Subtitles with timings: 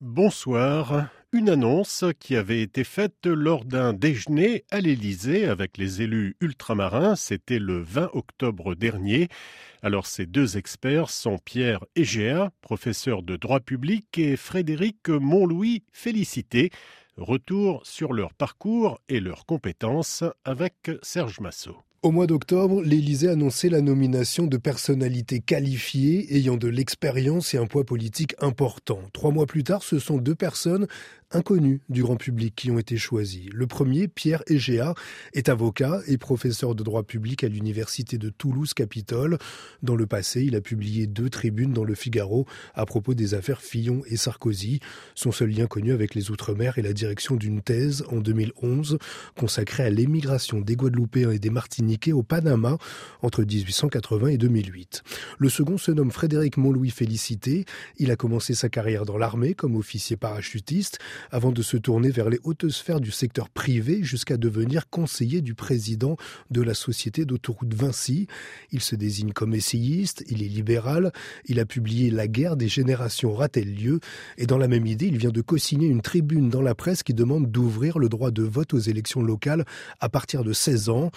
[0.00, 1.08] Bonsoir.
[1.32, 7.16] Une annonce qui avait été faite lors d'un déjeuner à l'Élysée avec les élus ultramarins,
[7.16, 9.26] c'était le 20 octobre dernier.
[9.82, 16.70] Alors ces deux experts sont Pierre Egea, professeur de droit public, et Frédéric Montlouis Félicité.
[17.16, 21.76] Retour sur leur parcours et leurs compétences avec Serge Massot.
[22.02, 27.66] Au mois d'octobre, l'Élysée annonçait la nomination de personnalités qualifiées ayant de l'expérience et un
[27.66, 29.00] poids politique important.
[29.12, 30.86] Trois mois plus tard, ce sont deux personnes
[31.32, 33.50] inconnues du grand public qui ont été choisies.
[33.52, 34.94] Le premier, Pierre Egea,
[35.34, 39.36] est avocat et professeur de droit public à l'université de Toulouse-Capitole.
[39.82, 43.60] Dans le passé, il a publié deux tribunes dans le Figaro à propos des affaires
[43.60, 44.78] Fillon et Sarkozy.
[45.16, 48.98] Son seul lien connu avec les Outre-mer est la direction d'une thèse en 2011
[49.36, 52.76] consacrée à l'émigration des Guadeloupéens et des Martiniquais au Panama
[53.22, 55.02] entre 1880 et 2008.
[55.38, 57.64] Le second se nomme Frédéric Montlouis Félicité.
[57.96, 60.98] Il a commencé sa carrière dans l'armée comme officier parachutiste
[61.30, 65.54] avant de se tourner vers les hautes sphères du secteur privé jusqu'à devenir conseiller du
[65.54, 66.16] président
[66.50, 68.26] de la société d'autoroute Vinci.
[68.70, 71.12] Il se désigne comme essayiste, il est libéral,
[71.46, 74.00] il a publié La guerre des générations aura-t-elle lieu?
[74.36, 77.14] Et dans la même idée, il vient de co-signer une tribune dans la presse qui
[77.14, 79.64] demande d'ouvrir le droit de vote aux élections locales
[80.00, 81.10] à partir de 16 ans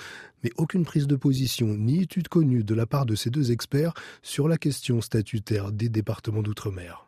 [0.44, 3.94] mais aucune prise de position ni étude connue de la part de ces deux experts
[4.22, 7.08] sur la question statutaire des départements d'outre-mer.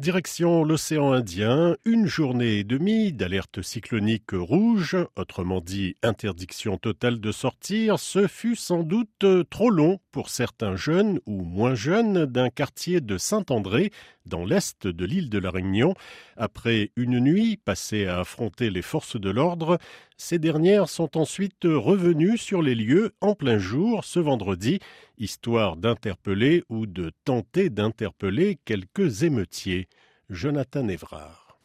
[0.00, 7.32] Direction l'océan Indien, une journée et demie d'alerte cyclonique rouge, autrement dit interdiction totale de
[7.32, 13.00] sortir, ce fut sans doute trop long pour certains jeunes ou moins jeunes d'un quartier
[13.00, 13.90] de Saint-André
[14.26, 15.94] dans l'est de l'île de la Réunion.
[16.36, 19.78] Après une nuit passée à affronter les forces de l'ordre,
[20.16, 24.80] ces dernières sont ensuite revenues sur les lieux en plein jour ce vendredi,
[25.18, 29.88] histoire d'interpeller ou de tenter d'interpeller quelques émeutiers.
[30.28, 31.58] Jonathan Evrard.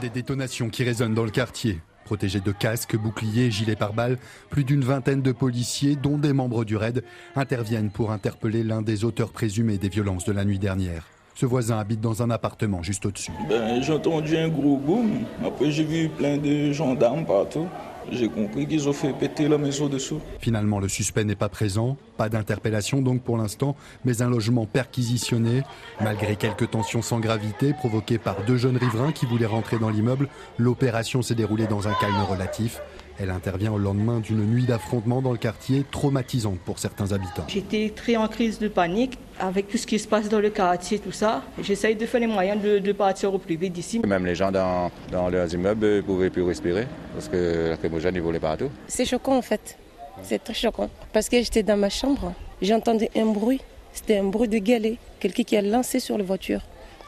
[0.00, 1.80] Des détonations qui résonnent dans le quartier.
[2.04, 4.18] Protégés de casques, boucliers, gilets pare-balles,
[4.50, 7.02] plus d'une vingtaine de policiers, dont des membres du RAID,
[7.34, 11.06] interviennent pour interpeller l'un des auteurs présumés des violences de la nuit dernière.
[11.34, 13.32] Ce voisin habite dans un appartement juste au-dessus.
[13.48, 15.24] Ben, j'ai entendu un gros boom.
[15.44, 17.66] Après, j'ai vu plein de gendarmes partout.
[18.10, 20.20] J'ai compris qu'ils ont fait péter la maison dessous.
[20.40, 21.96] Finalement, le suspect n'est pas présent.
[22.16, 25.62] Pas d'interpellation donc pour l'instant, mais un logement perquisitionné.
[26.00, 30.28] Malgré quelques tensions sans gravité provoquées par deux jeunes riverains qui voulaient rentrer dans l'immeuble,
[30.58, 32.80] l'opération s'est déroulée dans un calme relatif.
[33.18, 37.44] Elle intervient au lendemain d'une nuit d'affrontement dans le quartier, traumatisante pour certains habitants.
[37.48, 40.98] J'étais très en crise de panique avec tout ce qui se passe dans le quartier,
[40.98, 41.42] tout ça.
[41.60, 44.00] J'essaye de faire les moyens de, partir au plus vite d'ici.
[44.00, 48.18] Même les gens dans, dans leurs immeubles ne pouvaient plus respirer parce que la crémogène
[48.20, 48.70] volait partout.
[48.86, 49.76] C'est choquant en fait.
[50.22, 50.88] C'est très choquant.
[51.12, 53.60] Parce que j'étais dans ma chambre, j'entendais un bruit.
[53.92, 56.60] C'était un bruit de galet, quelqu'un qui a lancé sur la voiture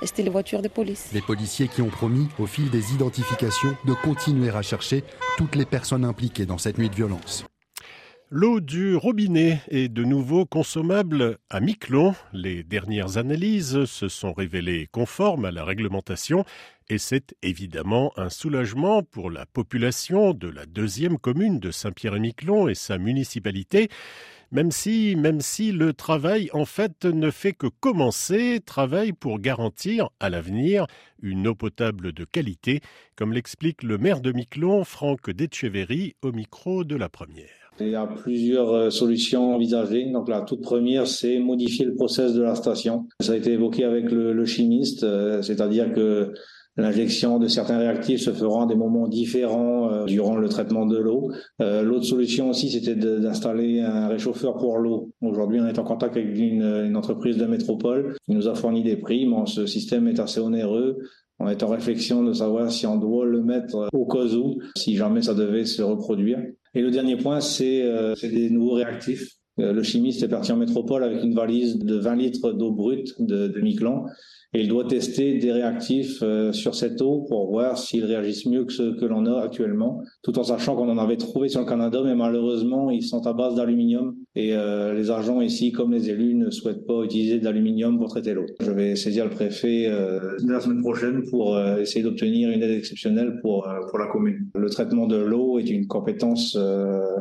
[0.03, 1.09] et c'était les voitures de police.
[1.13, 5.05] Les policiers qui ont promis, au fil des identifications, de continuer à chercher
[5.37, 7.45] toutes les personnes impliquées dans cette nuit de violence.
[8.39, 12.15] L'eau du robinet est de nouveau consommable à Miquelon.
[12.35, 16.45] Les dernières analyses se sont révélées conformes à la réglementation
[16.91, 22.75] et c'est évidemment un soulagement pour la population de la deuxième commune de Saint-Pierre-et-Miquelon et
[22.75, 23.89] sa municipalité
[24.53, 30.09] même si, même si le travail en fait ne fait que commencer, travail pour garantir
[30.21, 30.87] à l'avenir
[31.23, 32.81] une eau potable de qualité,
[33.17, 37.67] comme l'explique le maire de Miquelon, Franck Detcheverry, au micro de la première.
[37.79, 40.11] Il y a plusieurs euh, solutions envisagées.
[40.11, 43.07] Donc la toute première, c'est modifier le process de la station.
[43.21, 46.33] Ça a été évoqué avec le, chimiste, euh, c'est-à-dire que
[46.77, 50.99] L'injection de certains réactifs se fera à des moments différents euh, durant le traitement de
[50.99, 51.31] l'eau.
[51.63, 55.11] Euh, L'autre solution aussi, c'était d'installer un réchauffeur pour l'eau.
[55.23, 58.83] Aujourd'hui, on est en contact avec une, une, entreprise de métropole qui nous a fourni
[58.83, 59.27] des prix.
[59.27, 60.99] mais ce système est assez onéreux.
[61.39, 64.97] On est en réflexion de savoir si on doit le mettre au cas où, si
[64.97, 66.39] jamais ça devait se reproduire.
[66.75, 69.37] Et le dernier point, c'est euh, des nouveaux réactifs.
[69.59, 73.15] Euh, le chimiste est parti en métropole avec une valise de 20 litres d'eau brute
[73.19, 74.05] de, de Miquelon
[74.53, 78.65] et il doit tester des réactifs euh, sur cette eau pour voir s'ils réagissent mieux
[78.65, 81.67] que ceux que l'on a actuellement, tout en sachant qu'on en avait trouvé sur le
[81.67, 86.11] Canada, mais malheureusement, ils sont à base d'aluminium et euh, les agents ici, comme les
[86.11, 88.47] élus, ne souhaitent pas utiliser de l'aluminium pour traiter l'eau.
[88.61, 93.41] Je vais saisir le préfet euh, la semaine prochaine pour essayer d'obtenir une aide exceptionnelle
[93.43, 94.47] pour, pour la commune.
[94.55, 96.59] Le traitement de l'eau est une compétence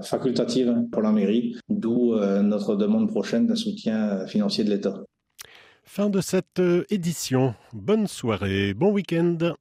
[0.03, 5.03] facultative pour la mairie, d'où notre demande prochaine d'un soutien financier de l'État.
[5.87, 7.53] Fin de cette euh, édition.
[7.71, 9.55] Bonne soirée, bon week-end.